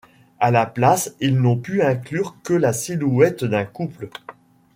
[0.39, 4.09] À la place, ils n'ont pu inclure que la silhouette d'un couple.